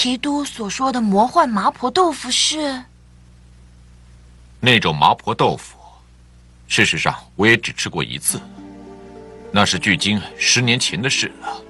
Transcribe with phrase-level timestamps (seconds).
[0.00, 2.80] 提督所说的魔幻麻婆豆腐是？
[4.60, 5.76] 那种麻婆豆腐，
[6.68, 8.40] 事实上我也只吃过一次，
[9.50, 11.60] 那是距今十年前的事了。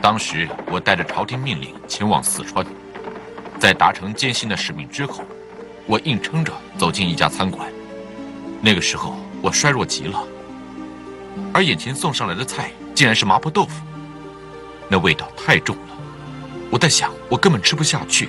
[0.00, 2.64] 当时我带着朝廷命令前往四川，
[3.60, 5.22] 在达成艰辛的使命之后，
[5.84, 7.70] 我硬撑着走进一家餐馆。
[8.62, 10.24] 那个时候我衰弱极了，
[11.52, 13.84] 而眼前送上来的菜竟然是麻婆豆腐，
[14.88, 15.97] 那味道太重了。
[16.70, 18.28] 我在想，我根本吃不下去。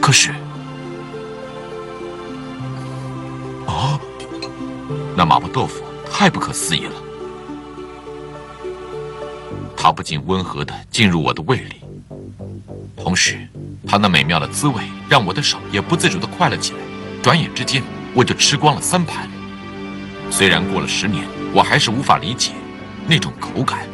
[0.00, 0.32] 可是，
[3.66, 3.98] 啊，
[5.16, 6.92] 那麻婆豆腐太不可思议了。
[9.76, 11.76] 它不仅温和的进入我的胃里，
[12.96, 13.46] 同时，
[13.86, 16.78] 它那美妙的滋味让我的手也不自主的快了起来。
[17.22, 17.82] 转眼之间，
[18.14, 19.28] 我就吃光了三盘。
[20.30, 22.52] 虽然过了十年，我还是无法理解
[23.06, 23.86] 那种口感。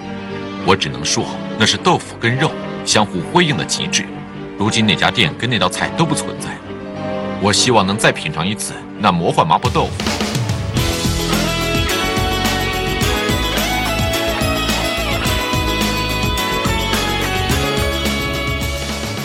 [0.66, 1.24] 我只能说。
[1.58, 2.50] 那是豆腐跟肉
[2.84, 4.04] 相互辉映的极致。
[4.58, 6.56] 如今那家店跟那道菜都不存在。
[7.42, 10.19] 我希望能再品尝一次那魔幻麻婆豆腐。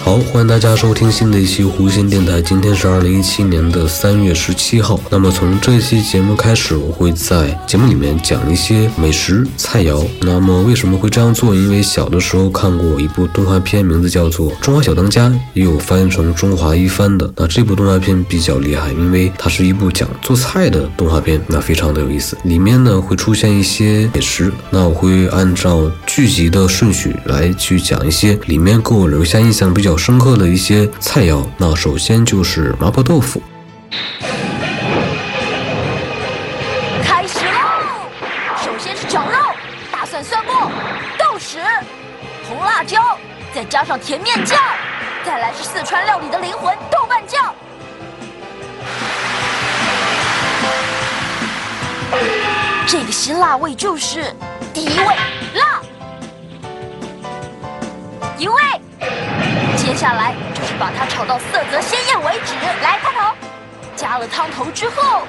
[0.05, 2.39] 好，欢迎大家收听新的一期弧线电台。
[2.39, 4.99] 今天是二零一七年的三月十七号。
[5.09, 10.05] 那么从这期节目开始，我会在节目里面讲一些美食菜肴。
[10.21, 11.55] 那么为什么会这样做？
[11.55, 17.33] 因为小的时候看过一部动画片，名字叫做《中华小当家》，也有翻译成《中华一番》的。
[17.37, 22.37] 那这部动画片比较厉害，因为它是一部讲做菜的动画片，那非常的有意思。
[22.43, 29.94] 里面呢会出现一些美食，那我会按照剧集的顺序来去讲一些里面给我留下印象比较。
[29.97, 33.41] 深刻的一些菜肴，那首先就是麻婆豆腐。
[37.03, 38.07] 开始喽！
[38.63, 39.38] 首先是绞肉、
[39.91, 40.71] 大蒜、蒜末、
[41.17, 41.59] 豆豉、
[42.47, 43.01] 红辣椒，
[43.53, 44.59] 再加上甜面酱，
[45.23, 47.53] 再来是四川料理的灵魂豆瓣酱。
[52.88, 54.33] 这个辛辣味就是
[54.73, 55.06] 第一位，
[55.56, 55.75] 辣。
[59.95, 62.53] 接下来就是把它炒到色泽鲜艳为止。
[62.83, 63.33] 来，汤头，
[63.95, 65.25] 加了汤头之后，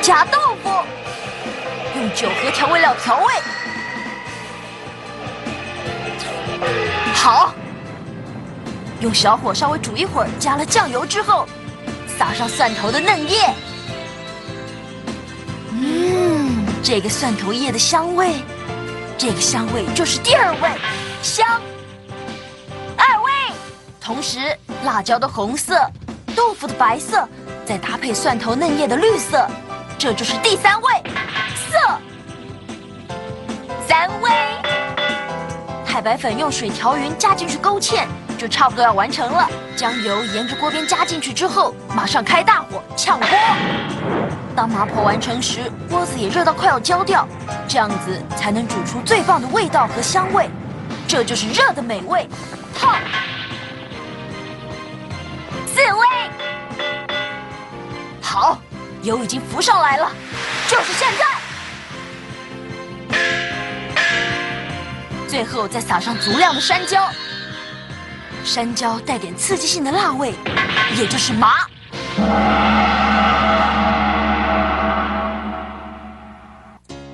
[0.00, 0.70] 加豆腐，
[1.96, 3.34] 用酒和调味料调味。
[7.12, 7.52] 好，
[9.00, 11.44] 用小火稍微煮一会儿，加了酱油之后，
[12.16, 13.52] 撒上蒜头的嫩叶。
[15.72, 18.36] 嗯，这个蒜头叶的香味，
[19.18, 20.70] 这个香味就是第二位。
[21.28, 21.46] 香，
[22.96, 23.30] 二味，
[24.00, 24.38] 同时
[24.82, 25.78] 辣椒的红色，
[26.34, 27.28] 豆腐的白色，
[27.66, 29.46] 再搭配蒜头嫩叶的绿色，
[29.98, 30.90] 这就是第三味
[31.70, 31.98] 色。
[33.86, 34.30] 三味，
[35.84, 38.06] 太白粉用水调匀，加进去勾芡，
[38.38, 39.46] 就差不多要完成了。
[39.76, 43.28] 将油沿着锅边加进去之后，马上开大火炝锅。
[44.56, 47.28] 当麻婆完成时，锅子也热到快要焦掉，
[47.68, 50.48] 这样子才能煮出最棒的味道和香味。
[51.08, 52.28] 这就是热的美味，
[52.78, 53.00] 烫。
[55.66, 56.06] 四味，
[58.20, 58.60] 好，
[59.02, 60.12] 油已经浮上来了，
[60.68, 61.24] 就是现在。
[65.26, 67.08] 最后再撒上足量的山椒，
[68.44, 70.34] 山椒带点刺激性的辣味，
[70.94, 71.54] 也就是麻。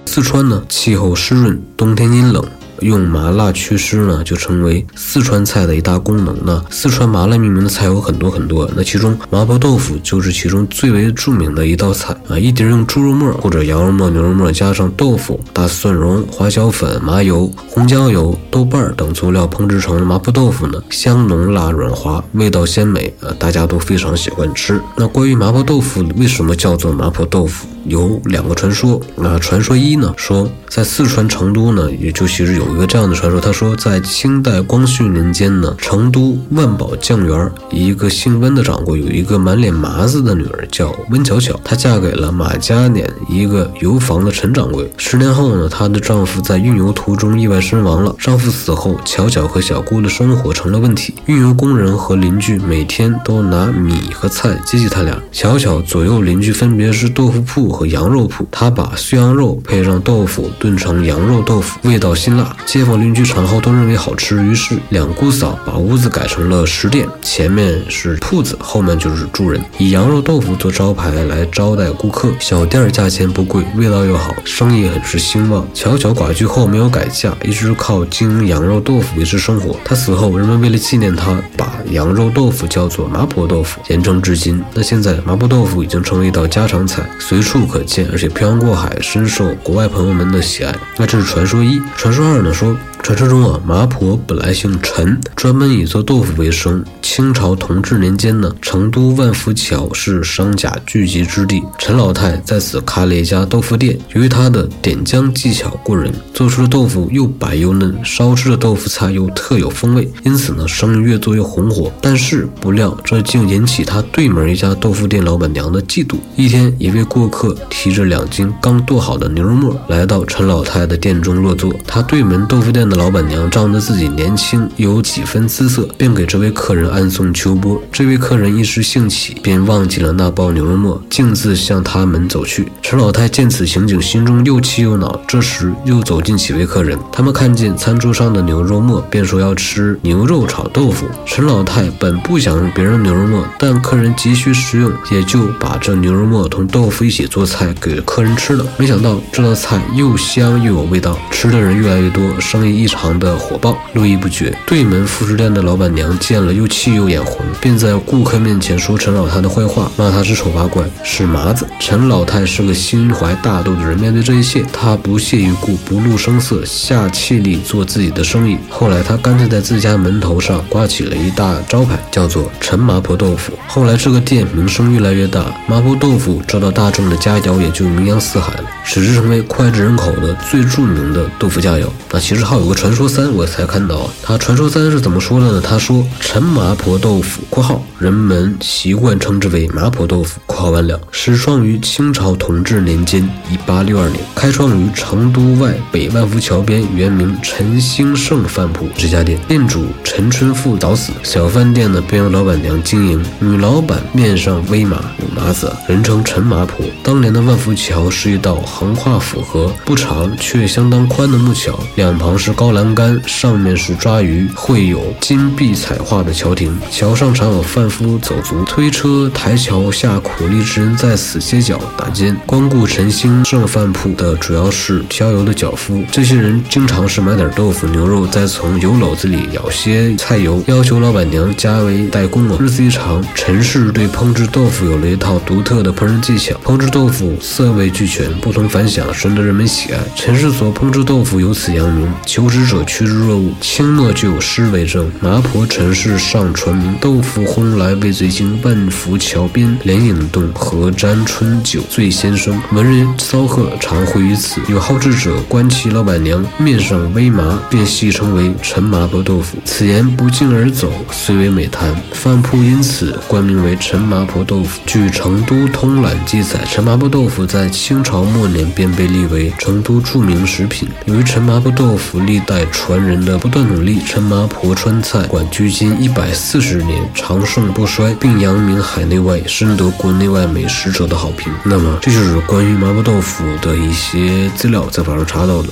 [0.05, 2.45] 四川呢，气候湿润，冬天阴冷。
[2.81, 6.37] 用麻辣祛湿呢，就成为四川菜的一大功能。
[6.45, 12.39] 那四川麻辣命名的菜有很多很多，那其中麻婆豆腐就是其中最为著名的一道菜啊。
[12.39, 24.81] 一碟用猪肉末或者羊肉末、牛肉末加上豆腐、大蒜蓉、花椒粉、麻油、红椒油、豆瓣等佐料烹制成的麻婆豆腐呢，香浓辣软滑，味道鲜美啊，大家都非常喜欢吃。
[24.97, 29.01] 那关于麻婆豆腐为什么叫做麻婆豆腐，有两个传说。
[29.17, 32.75] 那传说一呢，说在四川成都呢，也就其实有。
[32.75, 44.91] 一个这样的传说，他说在清代光绪年间呢，成都万宝酱园一个姓温的掌柜有一个满脸麻子的女儿叫温巧巧，她嫁给了马家碾一个油坊的陈掌柜。
[44.97, 48.13] 十年后呢，她的丈夫在运油途中意外身亡了。
[48.19, 51.15] 丈夫死后，巧巧和小姑的生活成了问题。
[51.27, 55.17] 运油工人和邻居每天都拿米和菜接济他俩。
[55.31, 62.57] 巧巧左右邻居分别是豆腐铺和羊肉铺，他把碎羊肉配上豆腐炖成羊肉豆腐，味道辛辣。
[62.65, 72.31] 街坊邻居尝后都认为好吃，于是两姑嫂把屋子改成了食店，前面是铺子，后面就是住人，以羊肉豆腐做招牌来招待顾客。
[72.39, 75.67] 小店价钱不贵，味道又好，生意很是兴旺。
[75.75, 79.77] 巧巧寡居后没有改嫁，一直靠经营羊肉豆腐维持生活。
[79.85, 84.63] 他死后，人们为了纪念他，把羊肉豆腐叫做麻婆豆腐，沿承至今。
[84.75, 90.75] 那现在麻婆豆腐已经成为一道家常菜，随处可见，而且漂洋过海，深受国外朋友们的喜爱。
[90.97, 92.53] 那这是传说一，传说二呢？
[92.53, 92.77] 说。
[93.05, 96.83] 传说中啊，麻婆本来姓陈，专门以做豆腐为生。
[97.03, 103.99] 清朝同治年间呢，成都万福桥是商贾聚集之地，陈老太在此开了一家豆腐店。
[104.15, 111.93] 由于他的点浆技巧过人，做出的豆腐又白又嫩，烧制的豆腐菜又特有风味，因此呢，生意越做越红火。
[112.01, 116.17] 但是不料这竟引起他对门一家豆腐店老板娘的嫉妒。
[116.37, 122.94] 一天，一位顾客提着两斤刚剁好的牛肉末来到陈老太的店中落座，他对门豆腐店的。
[122.97, 127.83] 老板娘仗着自己年轻，有几分姿色，便给这位客人暗送秋波。
[127.91, 132.69] 这位客人一时兴起，便忘记了那包牛肉末，径自向他门走去。
[132.83, 135.21] 陈老太见此情景，心中又气又恼。
[135.27, 141.07] 这时又走进几位客人，他们看见餐桌上的牛肉末，便说要吃牛肉炒豆腐。
[141.27, 148.65] 陈老太本不想用别人牛肉末，但客人急需食用，也就把这牛肉末同豆腐一起做菜给客人吃了。
[148.77, 152.84] 没想到这道菜又香又有味道，吃的人越来越多，生意一。
[152.85, 154.55] 异常的火爆，络绎不绝。
[154.67, 161.67] 对门副食店的老板娘见了，又气又眼红，便在顾客面前说陈老太的坏话，骂他是丑八怪，是麻子。
[161.81, 168.59] 陈老太是个心怀大度的人，面对这一切，他不屑一顾，不露声色，下气力做自己的生意。
[168.69, 173.55] 后来，他干脆在自家门头上挂起了一大招牌，叫做“陈麻婆豆腐”。
[173.67, 181.87] 后来，这个店名声越来越大，麻婆豆腐受到大众的佳肴，也就名扬四海了，使之成为脍炙人口的最著名的豆腐佳肴。
[182.11, 182.74] 那其实还有个。
[182.75, 185.63] 传说三，我才看到，他传说三是怎么说的呢？
[185.65, 206.85] 他说，陈麻婆豆腐（括号人们习惯称之为麻婆豆腐）（括号完了）始创于清朝同治年间（一八六二年），开创于成都外北万福桥边，原名陈兴盛饭铺这家店，店主陈春富早死，小饭店呢便由老板娘经营，女老板面上微麻，有麻子，人称陈麻婆。
[207.03, 212.64] 当年的万福桥是一道横跨府河、不长却相当宽的木桥，两旁是高。
[212.65, 216.75] 高栏杆上面是抓鱼，绘有金碧彩画的桥亭。
[216.91, 222.35] 桥上常有贩夫走卒推车抬桥下苦力之人在此歇脚打尖。
[222.47, 232.49] 光顾陈兴盛饭铺的主要是挑油的脚夫，这些人经常是买点豆腐、牛肉，再从油篓子里舀些菜油，要求老板娘加为代工。
[232.59, 240.01] 日子一长，陈氏对烹制豆腐有了一套独特的烹饪技巧，烹制豆腐色味俱全，不同凡响，深得人们喜爱。
[240.17, 242.44] 陈氏所烹制豆腐由此扬名，求。
[242.45, 248.61] 不知者趋之若鹜，清末就有诗为证：麻婆陈氏上传名，豆腐烘来味最精。
[248.63, 252.61] 万福桥边莲影动，何沾春酒醉先生。
[252.73, 259.57] 文人骚客常会于此，有好事者观其老板娘面上微麻，便戏称为陈麻婆豆腐。
[259.65, 261.97] 此言不胫而走，虽为美谈。
[262.13, 264.83] 饭铺因此冠名为陈麻婆豆腐。
[264.85, 270.87] 据《成都通览》记载，陈麻婆豆腐在清朝末年便被立为成都著名食品。
[271.07, 281.53] 由于陈麻婆豆腐历代传人的不断努力，陈麻婆川菜馆距今一百四十年长盛不衰，并扬名海内外，深得国内外美食者的好评。
[281.63, 285.69] 那么，这就是关于麻婆豆腐的一些资料，在网上查到的。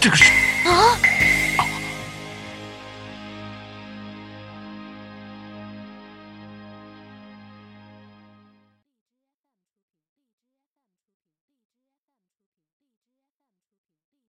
[0.00, 0.24] 这个是。